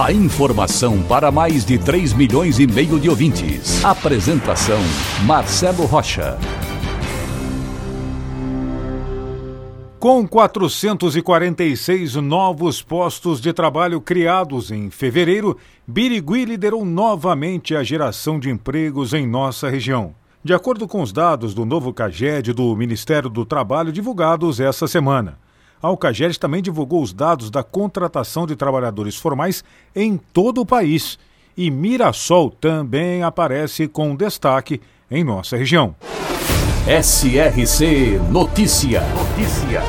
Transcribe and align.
A 0.00 0.10
informação 0.10 1.02
para 1.02 1.30
mais 1.30 1.66
de 1.66 1.78
3 1.78 2.14
milhões 2.14 2.58
e 2.58 2.66
meio 2.66 2.98
de 2.98 3.10
ouvintes. 3.10 3.84
Apresentação 3.84 4.80
Marcelo 5.26 5.84
Rocha. 5.84 6.38
Com 10.00 10.26
446 10.26 12.14
novos 12.16 12.82
postos 12.82 13.38
de 13.38 13.52
trabalho 13.52 14.00
criados 14.00 14.70
em 14.70 14.90
fevereiro, 14.90 15.58
Birigui 15.86 16.46
liderou 16.46 16.84
novamente 16.86 17.76
a 17.76 17.82
geração 17.82 18.40
de 18.40 18.48
empregos 18.50 19.12
em 19.12 19.26
nossa 19.26 19.68
região. 19.68 20.14
De 20.42 20.54
acordo 20.54 20.88
com 20.88 21.02
os 21.02 21.12
dados 21.12 21.54
do 21.54 21.66
novo 21.66 21.92
CAGED 21.92 22.54
do 22.54 22.74
Ministério 22.74 23.28
do 23.28 23.44
Trabalho 23.44 23.92
divulgados 23.92 24.58
essa 24.58 24.88
semana, 24.88 25.38
a 25.82 25.88
Alcaged 25.88 26.38
também 26.38 26.62
divulgou 26.62 27.02
os 27.02 27.12
dados 27.12 27.50
da 27.50 27.64
contratação 27.64 28.46
de 28.46 28.54
trabalhadores 28.54 29.16
formais 29.16 29.64
em 29.94 30.16
todo 30.16 30.60
o 30.60 30.66
país. 30.66 31.18
E 31.56 31.70
Mirassol 31.70 32.50
também 32.50 33.24
aparece 33.24 33.88
com 33.88 34.14
destaque 34.14 34.80
em 35.10 35.24
nossa 35.24 35.56
região. 35.56 35.94
SRC 36.86 38.20
Notícia. 38.30 39.02
Notícia. 39.08 39.82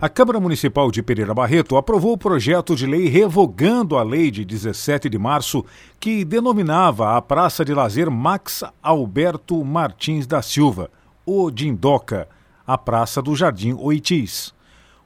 A 0.00 0.08
Câmara 0.08 0.40
Municipal 0.40 0.90
de 0.90 1.02
Pereira 1.02 1.32
Barreto 1.32 1.76
aprovou 1.76 2.12
o 2.14 2.18
projeto 2.18 2.74
de 2.74 2.86
lei 2.86 3.08
revogando 3.08 3.96
a 3.96 4.02
lei 4.02 4.30
de 4.32 4.44
17 4.44 5.08
de 5.08 5.16
março 5.16 5.64
que 6.00 6.24
denominava 6.24 7.16
a 7.16 7.22
Praça 7.22 7.64
de 7.64 7.72
Lazer 7.72 8.10
Max 8.10 8.64
Alberto 8.82 9.64
Martins 9.64 10.26
da 10.26 10.42
Silva, 10.42 10.90
o 11.24 11.50
Dindoca, 11.52 12.28
a 12.72 12.78
Praça 12.78 13.20
do 13.20 13.36
Jardim 13.36 13.74
Oitis. 13.74 14.54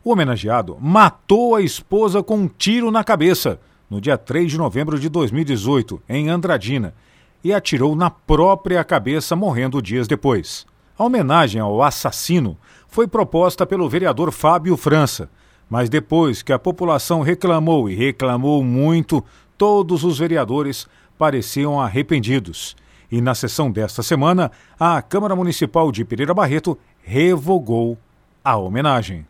O 0.04 0.12
homenageado 0.12 0.76
matou 0.80 1.56
a 1.56 1.60
esposa 1.60 2.22
com 2.22 2.36
um 2.36 2.46
tiro 2.46 2.92
na 2.92 3.02
cabeça 3.02 3.58
no 3.90 4.00
dia 4.00 4.16
3 4.16 4.52
de 4.52 4.56
novembro 4.56 5.00
de 5.00 5.08
2018, 5.08 6.00
em 6.08 6.28
Andradina, 6.28 6.94
e 7.42 7.52
atirou 7.52 7.96
na 7.96 8.08
própria 8.08 8.84
cabeça, 8.84 9.34
morrendo 9.34 9.82
dias 9.82 10.06
depois. 10.06 10.64
A 10.96 11.04
homenagem 11.04 11.60
ao 11.60 11.82
assassino 11.82 12.56
foi 12.86 13.08
proposta 13.08 13.66
pelo 13.66 13.88
vereador 13.88 14.30
Fábio 14.30 14.76
França, 14.76 15.28
mas 15.68 15.88
depois 15.88 16.42
que 16.42 16.52
a 16.52 16.60
população 16.60 17.20
reclamou 17.20 17.90
e 17.90 17.96
reclamou 17.96 18.62
muito, 18.62 19.24
todos 19.58 20.04
os 20.04 20.20
vereadores 20.20 20.86
pareciam 21.18 21.80
arrependidos. 21.80 22.76
E 23.10 23.20
na 23.20 23.34
sessão 23.34 23.70
desta 23.70 24.02
semana, 24.02 24.50
a 24.78 25.00
Câmara 25.00 25.36
Municipal 25.36 25.92
de 25.92 26.04
Pereira 26.04 26.34
Barreto 26.34 26.76
revogou 27.06 27.96
a 28.44 28.56
homenagem. 28.56 29.24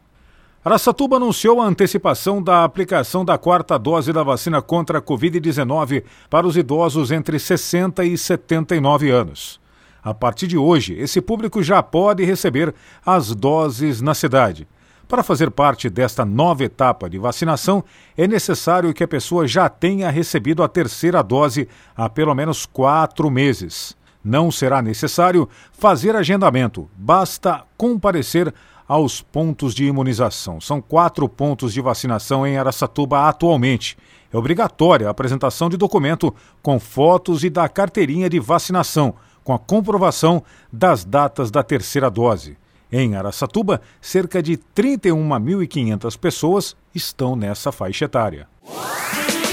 Araçatuba 0.64 1.16
anunciou 1.16 1.60
a 1.60 1.66
antecipação 1.66 2.42
da 2.42 2.64
aplicação 2.64 3.22
da 3.22 3.36
quarta 3.36 3.78
dose 3.78 4.14
da 4.14 4.22
vacina 4.22 4.62
contra 4.62 4.98
a 4.98 5.02
Covid-19 5.02 6.02
para 6.30 6.46
os 6.46 6.56
idosos 6.56 7.10
entre 7.10 7.38
60 7.38 8.02
e 8.02 8.16
79 8.16 9.10
anos. 9.10 9.60
A 10.02 10.14
partir 10.14 10.46
de 10.46 10.56
hoje, 10.56 10.94
esse 10.94 11.20
público 11.20 11.62
já 11.62 11.82
pode 11.82 12.24
receber 12.24 12.74
as 13.04 13.34
doses 13.34 14.00
na 14.00 14.14
cidade. 14.14 14.66
Para 15.06 15.22
fazer 15.22 15.50
parte 15.50 15.90
desta 15.90 16.24
nova 16.24 16.64
etapa 16.64 17.10
de 17.10 17.18
vacinação, 17.18 17.84
é 18.16 18.26
necessário 18.26 18.94
que 18.94 19.04
a 19.04 19.08
pessoa 19.08 19.46
já 19.46 19.68
tenha 19.68 20.08
recebido 20.08 20.62
a 20.62 20.68
terceira 20.68 21.22
dose 21.22 21.68
há 21.94 22.08
pelo 22.08 22.34
menos 22.34 22.64
quatro 22.64 23.30
meses. 23.30 23.94
Não 24.26 24.50
será 24.50 24.82
necessário 24.82 25.48
fazer 25.70 26.16
agendamento, 26.16 26.90
basta 26.96 27.62
comparecer 27.76 28.52
aos 28.88 29.22
pontos 29.22 29.72
de 29.72 29.84
imunização. 29.84 30.60
São 30.60 30.82
quatro 30.82 31.28
pontos 31.28 31.72
de 31.72 31.80
vacinação 31.80 32.44
em 32.44 32.58
Araçatuba 32.58 33.28
atualmente. 33.28 33.96
É 34.32 34.36
obrigatória 34.36 35.06
a 35.06 35.12
apresentação 35.12 35.68
de 35.70 35.76
documento 35.76 36.34
com 36.60 36.80
fotos 36.80 37.44
e 37.44 37.50
da 37.50 37.68
carteirinha 37.68 38.28
de 38.28 38.40
vacinação 38.40 39.14
com 39.44 39.52
a 39.52 39.60
comprovação 39.60 40.42
das 40.72 41.04
datas 41.04 41.48
da 41.48 41.62
terceira 41.62 42.10
dose. 42.10 42.58
Em 42.90 43.14
Araçatuba, 43.14 43.80
cerca 44.00 44.42
de 44.42 44.58
31.500 44.74 46.18
pessoas 46.18 46.76
estão 46.92 47.36
nessa 47.36 47.70
faixa 47.70 48.06
etária. 48.06 48.48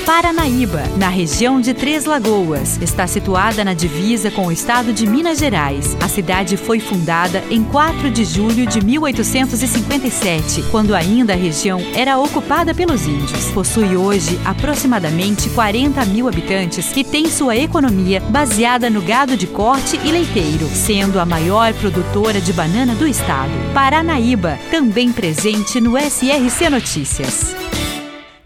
Paranaíba, 0.06 0.84
na 0.98 1.08
região 1.08 1.62
de 1.62 1.74
Três 1.74 2.04
Lagoas. 2.04 2.78
Está 2.82 3.08
situada 3.08 3.64
na 3.64 3.74
divisa 3.74 4.30
com 4.30 4.48
o 4.48 4.52
estado 4.52 4.92
de 4.92 5.08
Minas 5.08 5.40
Gerais. 5.40 5.96
A 6.02 6.10
cidade 6.10 6.58
foi 6.58 6.82
fundada 6.82 7.42
em 7.50 7.64
4 7.64 8.12
de 8.12 8.26
julho 8.26 8.68
de 8.68 8.84
1857, 8.84 10.66
quando 10.72 10.94
ainda 10.94 11.32
a 11.32 11.38
região 11.38 11.80
era 11.96 12.18
ocupada 12.18 12.76
pelos 12.76 13.08
índios. 13.08 13.50
Possui 13.52 13.96
hoje 13.96 14.38
aproximadamente 14.44 15.50
40 15.52 16.04
mil 16.06 16.28
habitantes 16.28 16.92
e 16.98 17.04
tem 17.04 17.30
sua 17.30 17.56
economia 17.56 18.20
baseada 18.20 18.90
no 18.90 19.02
gado 19.02 19.38
de 19.38 19.48
corte 19.48 19.98
e 20.04 20.12
leiteiro, 20.12 20.68
sendo 20.68 21.18
a 21.18 21.26
maior 21.26 21.74
produtora 21.76 22.42
de 22.42 22.52
banana 22.52 22.94
do 22.94 23.08
estado. 23.08 23.54
Paranaíba, 23.74 24.60
também 24.70 25.14
presente 25.14 25.80
no 25.80 25.98
SRC 25.98 26.70
Notícias. 26.70 27.56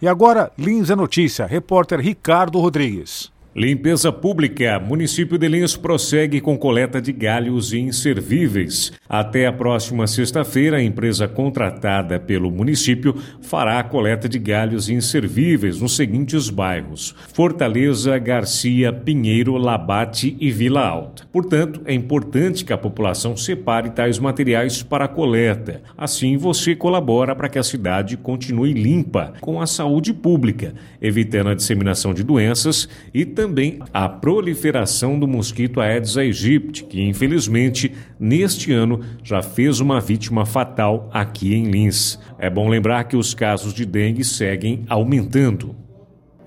E 0.01 0.07
agora, 0.07 0.51
Lins 0.57 0.89
é 0.91 0.95
Notícia, 0.95 1.45
repórter 1.45 1.99
Ricardo 1.99 2.59
Rodrigues. 2.59 3.31
Limpeza 3.57 4.11
Pública. 4.11 4.79
Município 4.79 5.35
de 5.35 5.47
Lins 5.47 5.75
prossegue 5.75 6.39
com 6.39 6.55
coleta 6.55 7.01
de 7.01 7.11
galhos 7.11 7.73
inservíveis. 7.73 8.93
Até 9.09 9.47
a 9.47 9.51
próxima 9.51 10.05
sexta-feira, 10.05 10.77
a 10.77 10.83
empresa 10.83 11.27
contratada 11.27 12.19
pelo 12.19 12.51
município 12.51 13.15
fará 13.41 13.79
a 13.79 13.83
coleta 13.83 14.29
de 14.29 14.37
galhos 14.37 14.89
inservíveis 14.89 15.81
nos 15.81 15.95
seguintes 15.95 16.51
bairros: 16.51 17.15
Fortaleza, 17.33 18.15
Garcia, 18.19 18.93
Pinheiro, 18.93 19.57
Labate 19.57 20.37
e 20.39 20.51
Vila 20.51 20.87
Alta. 20.87 21.27
Portanto, 21.31 21.81
é 21.85 21.95
importante 21.95 22.63
que 22.63 22.73
a 22.73 22.77
população 22.77 23.35
separe 23.35 23.89
tais 23.89 24.19
materiais 24.19 24.83
para 24.83 25.05
a 25.05 25.07
coleta. 25.07 25.81
Assim, 25.97 26.37
você 26.37 26.75
colabora 26.75 27.35
para 27.35 27.49
que 27.49 27.57
a 27.57 27.63
cidade 27.63 28.17
continue 28.17 28.73
limpa 28.73 29.33
com 29.41 29.59
a 29.59 29.65
saúde 29.65 30.13
pública, 30.13 30.75
evitando 31.01 31.49
a 31.49 31.55
disseminação 31.55 32.13
de 32.13 32.23
doenças 32.23 32.87
e 33.11 33.25
também 33.25 33.46
também 33.47 33.79
a 33.93 34.09
proliferação 34.09 35.17
do 35.17 35.25
mosquito 35.25 35.79
Aedes 35.79 36.17
aegypti, 36.17 36.83
que 36.83 37.01
infelizmente 37.01 37.93
neste 38.19 38.73
ano 38.73 38.99
já 39.23 39.41
fez 39.41 39.79
uma 39.79 40.01
vítima 40.01 40.45
fatal 40.45 41.09
aqui 41.13 41.55
em 41.55 41.63
Lins. 41.63 42.19
É 42.37 42.49
bom 42.49 42.67
lembrar 42.67 43.05
que 43.05 43.15
os 43.15 43.33
casos 43.33 43.73
de 43.73 43.85
dengue 43.85 44.25
seguem 44.25 44.83
aumentando. 44.89 45.86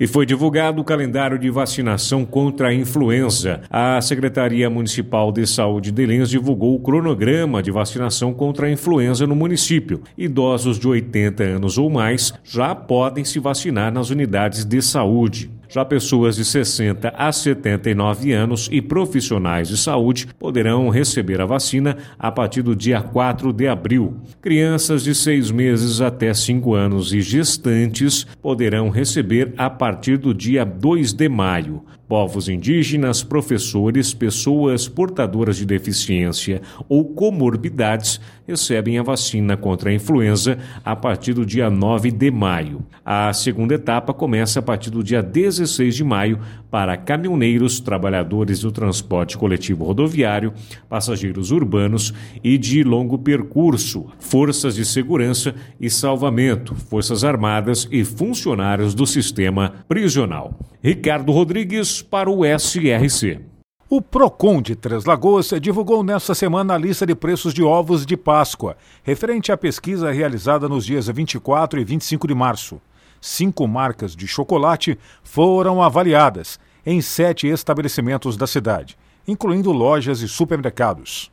E 0.01 0.07
foi 0.07 0.25
divulgado 0.25 0.81
o 0.81 0.85
calendário 0.85 1.39
de 1.39 1.51
vacinação 1.51 2.25
contra 2.25 2.69
a 2.69 2.75
influenza. 2.75 3.61
A 3.69 4.01
Secretaria 4.01 4.71
Municipal 4.71 5.31
de 5.31 5.47
Saúde 5.47 5.93
de 5.93 6.07
Lins 6.07 6.31
divulgou 6.31 6.75
o 6.75 6.81
cronograma 6.81 7.63
de 7.63 7.71
vacinação 7.71 8.33
contra 8.33 8.67
a 8.67 8.71
influenza 8.71 9.27
no 9.27 9.37
município. 9.37 10.01
Idosos 10.17 10.79
de 10.79 10.89
80 10.89 11.45
anos 11.45 11.77
ou 11.77 11.91
mais 11.91 12.33
já 12.43 12.75
podem 12.75 13.27
se 13.27 13.39
vacinar 13.39 13.93
nas 13.93 14.09
unidades 14.09 14.65
de 14.65 14.81
saúde. 14.81 15.51
Já 15.73 15.85
pessoas 15.85 16.35
de 16.35 16.45
60 16.45 17.15
a 17.17 17.31
79 17.31 18.33
anos 18.33 18.69
e 18.73 18.83
profissionais 18.83 19.69
de 19.69 19.77
saúde 19.77 20.27
poderão 20.37 20.89
receber 20.89 21.41
a 21.41 21.47
vacina 21.47 21.97
a 22.19 22.33
partir 22.33 22.61
do 22.61 22.75
dia 22.75 23.01
4 23.01 23.53
de 23.53 23.69
abril. 23.69 24.17
Crianças 24.43 25.05
de 25.05 25.15
6 25.15 25.53
meses 25.53 26.01
até 26.01 26.35
5 26.35 26.75
anos 26.75 27.13
e 27.13 27.21
gestantes 27.21 28.27
poderão 28.43 28.89
receber 28.89 29.55
a 29.57 29.71
partir 29.91 30.17
do 30.19 30.33
dia 30.33 30.65
2 30.65 31.13
de 31.13 31.29
maio 31.29 31.85
povos 32.11 32.49
indígenas, 32.49 33.23
professores, 33.23 34.13
pessoas 34.13 34.89
portadoras 34.89 35.57
de 35.57 35.65
deficiência 35.65 36.61
ou 36.89 37.05
comorbidades 37.05 38.21
recebem 38.49 38.99
a 38.99 39.03
vacina 39.05 39.57
contra 39.57 39.91
a 39.91 39.95
influenza 39.95 40.59
a 40.85 40.97
partir 40.97 41.35
do 41.35 41.47
dia 41.47 41.71
9 41.71 42.11
de 42.11 42.29
maio. 42.29 42.85
A 43.05 43.33
segunda 43.33 43.75
etapa 43.75 44.13
começa 44.13 44.59
a 44.59 44.63
partir 44.63 44.91
do 44.91 45.05
dia 45.05 45.23
16 45.23 45.95
de 45.95 46.03
maio 46.03 46.41
para 46.69 46.97
caminhoneiros, 46.97 47.79
trabalhadores 47.79 48.63
do 48.63 48.73
transporte 48.73 49.39
coletivo 49.39 49.85
rodoviário, 49.85 50.53
passageiros 50.89 51.53
urbanos 51.53 52.13
e 52.43 52.59
de 52.59 52.83
longo 52.83 53.21
percurso, 53.21 54.09
forças 54.19 54.75
de 54.75 54.85
segurança 54.85 55.55
e 55.81 55.89
salvamento, 55.89 56.75
forças 56.75 57.23
armadas 57.23 57.87
e 57.89 58.05
funcionários 58.05 58.97
do 58.97 59.07
sistema 59.07 59.75
prisional. 59.87 60.59
Ricardo 60.83 61.31
Rodrigues 61.31 62.01
para 62.01 62.31
o 62.31 62.41
SRC. 62.43 63.39
O 63.87 64.01
Procon 64.01 64.63
de 64.63 64.75
Três 64.75 65.05
Lagoas 65.05 65.51
divulgou 65.61 66.03
nesta 66.03 66.35
semana 66.35 66.73
a 66.73 66.79
lista 66.79 67.05
de 67.05 67.15
preços 67.15 67.53
de 67.53 67.63
ovos 67.63 68.07
de 68.07 68.17
Páscoa, 68.17 68.79
referente 69.03 69.53
à 69.53 69.59
pesquisa 69.59 70.11
realizada 70.11 70.71
nos 70.71 70.87
dias 70.87 71.07
24 71.07 71.79
e 71.79 71.85
25 71.85 72.27
de 72.27 72.35
março. 72.35 72.81
Cinco 73.21 73.69
marcas 73.69 74.17
de 74.17 74.27
chocolate 74.27 74.99
foram 75.23 75.83
avaliadas 75.83 76.59
em 76.87 77.03
sete 77.03 77.47
estabelecimentos 77.47 78.39
da 78.39 78.47
cidade, 78.47 78.97
incluindo 79.29 79.71
lojas 79.73 80.23
e 80.23 80.29
supermercados. 80.29 81.31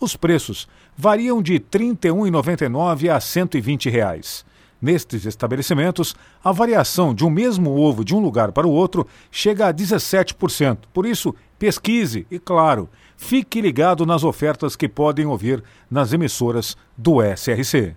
Os 0.00 0.16
preços 0.16 0.66
variam 0.96 1.40
de 1.40 1.52
R$ 1.52 1.60
31,99 1.70 3.14
a 3.14 3.20
120 3.20 3.90
reais. 3.90 4.44
Nestes 4.80 5.26
estabelecimentos, 5.26 6.14
a 6.42 6.52
variação 6.52 7.12
de 7.12 7.24
um 7.24 7.30
mesmo 7.30 7.76
ovo 7.76 8.04
de 8.04 8.14
um 8.14 8.20
lugar 8.20 8.52
para 8.52 8.66
o 8.66 8.70
outro 8.70 9.06
chega 9.30 9.66
a 9.66 9.74
17%. 9.74 10.78
Por 10.92 11.04
isso, 11.04 11.34
pesquise 11.58 12.26
e, 12.30 12.38
claro, 12.38 12.88
fique 13.16 13.60
ligado 13.60 14.06
nas 14.06 14.22
ofertas 14.22 14.76
que 14.76 14.88
podem 14.88 15.26
ouvir 15.26 15.62
nas 15.90 16.12
emissoras 16.12 16.76
do 16.96 17.16
SRC. 17.20 17.96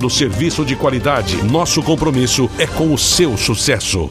oferecendo 0.01 0.09
serviço 0.09 0.65
de 0.65 0.75
qualidade. 0.75 1.43
Nosso 1.43 1.83
compromisso 1.83 2.49
é 2.57 2.65
com 2.65 2.93
o 2.93 2.97
seu 2.97 3.37
sucesso. 3.37 4.09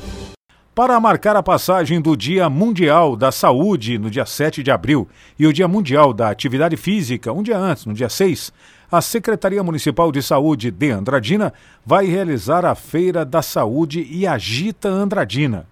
Para 0.74 1.00
marcar 1.00 1.36
a 1.36 1.42
passagem 1.42 2.00
do 2.00 2.16
Dia 2.16 2.48
Mundial 2.48 3.16
da 3.16 3.32
Saúde, 3.32 3.98
no 3.98 4.10
dia 4.10 4.24
7 4.24 4.62
de 4.62 4.70
abril, 4.70 5.08
e 5.38 5.46
o 5.46 5.52
Dia 5.52 5.66
Mundial 5.66 6.12
da 6.12 6.30
Atividade 6.30 6.76
Física, 6.76 7.32
um 7.32 7.42
dia 7.42 7.58
antes, 7.58 7.86
no 7.86 7.92
dia 7.92 8.08
6, 8.08 8.52
a 8.90 9.00
Secretaria 9.00 9.62
Municipal 9.62 10.10
de 10.12 10.22
Saúde 10.22 10.70
de 10.70 10.90
Andradina 10.90 11.52
vai 11.84 12.06
realizar 12.06 12.64
a 12.64 12.74
Feira 12.74 13.24
da 13.24 13.42
Saúde 13.42 14.06
e 14.10 14.26
Agita 14.26 14.88
Andradina. 14.88 15.66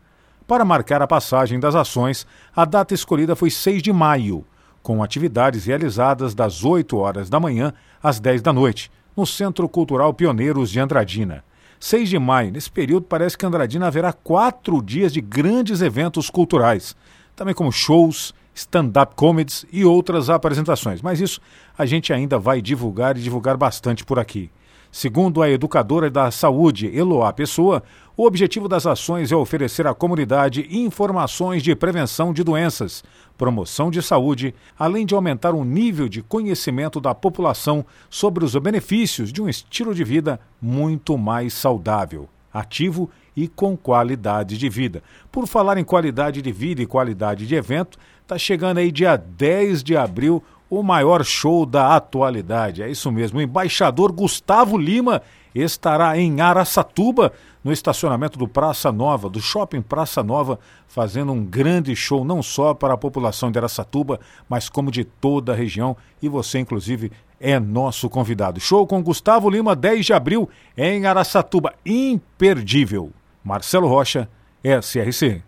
Para 0.47 0.65
marcar 0.65 1.01
a 1.01 1.07
passagem 1.07 1.61
das 1.61 1.75
ações, 1.75 2.27
a 2.55 2.65
data 2.65 2.95
escolhida 2.95 3.37
foi 3.37 3.51
6 3.51 3.83
de 3.83 3.93
maio, 3.93 4.45
com 4.83 5.03
atividades 5.03 5.67
realizadas 5.67 6.35
das 6.35 6.65
8 6.65 6.97
horas 6.97 7.31
da 7.31 7.39
manhã 7.39 7.73
às 8.03 8.19
10 8.19 8.43
da 8.43 8.53
noite, 8.53 8.91
no 9.19 9.27
Centro 9.27 9.69
Cultural 9.69 10.15
Pioneiros 10.15 10.71
de 10.71 10.79
Andradina. 10.79 11.45
6 11.81 12.09
de 12.09 12.19
maio, 12.21 12.53
nesse 12.53 12.71
período, 12.71 13.05
parece 13.05 13.37
que 13.37 13.45
Andradina 13.45 13.89
haverá 13.89 14.13
quatro 14.13 14.81
dias 14.81 15.13
de 15.13 15.21
grandes 15.21 15.83
eventos 15.83 16.31
culturais, 16.31 16.95
também 17.35 17.53
como 17.53 17.73
shows, 17.73 18.33
stand-up 18.55 19.17
comedies 19.17 19.67
e 19.73 19.85
outras 19.85 20.31
apresentações. 20.31 21.03
Mas 21.03 21.21
isso 21.21 21.41
a 21.77 21.85
gente 21.85 22.13
ainda 22.13 22.39
vai 22.39 22.63
divulgar 22.63 23.17
e 23.17 23.21
divulgar 23.21 23.57
bastante 23.57 24.05
por 24.05 24.21
aqui. 24.21 24.51
Segundo 24.91 25.43
a 25.43 25.51
educadora 25.51 26.11
da 26.11 26.31
saúde, 26.31 26.87
Eloá 26.87 27.33
Pessoa, 27.33 27.83
o 28.17 28.25
objetivo 28.25 28.67
das 28.67 28.87
ações 28.87 29.31
é 29.31 29.37
oferecer 29.37 29.87
à 29.87 29.95
comunidade 29.95 30.67
informações 30.71 31.63
de 31.63 31.77
prevenção 31.77 32.33
de 32.33 32.43
doenças, 32.43 33.05
promoção 33.37 33.91
de 33.91 34.03
saúde, 34.03 34.55
além 34.79 35.05
de 35.05 35.15
aumentar 35.15 35.55
o 35.55 35.63
nível 35.63 36.09
de 36.09 36.23
conhecimento 36.23 37.01
da 37.01 37.15
população 37.15 37.85
sobre 38.09 38.45
os 38.45 38.57
benefícios 38.57 39.31
de 39.31 39.43
um 39.43 39.49
estilo 39.49 39.95
de 39.95 40.03
vida 40.03 40.41
muito 40.61 41.19
mais 41.19 41.53
saudável, 41.53 42.29
ativo 42.53 43.11
e 43.37 43.47
com 43.47 43.77
qualidade 43.77 44.57
de 44.57 44.69
vida. 44.69 45.03
Por 45.31 45.47
falar 45.47 45.77
em 45.77 45.85
qualidade 45.85 46.41
de 46.41 46.51
vida 46.51 46.83
e 46.83 46.87
qualidade 46.87 47.47
de 47.47 47.55
evento, 47.55 47.99
está 48.23 48.37
chegando 48.39 48.79
aí 48.79 48.91
dia 48.91 49.17
10 49.17 49.85
de 49.85 49.97
abril 49.97 50.43
o 50.71 50.83
maior 50.83 51.25
show 51.25 51.65
da 51.65 51.95
atualidade. 51.97 52.83
É 52.83 52.91
isso 52.91 53.11
mesmo. 53.11 53.39
O 53.39 53.43
embaixador 53.43 54.13
Gustavo 54.13 54.77
Lima 54.77 55.23
estará 55.55 56.17
em 56.19 56.41
Araçatuba, 56.41 57.33
no 57.65 57.73
estacionamento 57.73 58.39
do 58.39 58.47
Praça 58.47 58.93
Nova, 58.93 59.29
do 59.29 59.41
Shopping 59.41 59.83
Praça 59.83 60.23
Nova, 60.23 60.59
fazendo 60.87 61.33
um 61.33 61.45
grande 61.45 61.95
show 61.97 62.25
não 62.25 62.43
só 62.43 62.73
para 62.73 62.95
a 62.95 62.99
população 62.99 63.51
de 63.51 63.59
Araçatuba, 63.59 64.21
mas 64.49 64.69
como 64.69 64.91
de 64.91 65.05
toda 65.05 65.53
a 65.53 65.57
região. 65.57 65.97
E 66.23 66.29
você, 66.29 66.59
inclusive, 66.59 67.11
é 67.41 67.59
nosso 67.59 68.09
convidado. 68.09 68.61
Show 68.61 68.87
com 68.87 69.03
Gustavo 69.03 69.51
Lima, 69.51 69.75
10 69.75 70.07
de 70.07 70.13
abril, 70.13 70.49
em 70.77 71.07
Araçatuba. 71.07 71.75
Imperdível. 71.85 73.11
Marcelo 73.43 73.89
Rocha, 73.89 74.29
SRC. 74.63 75.48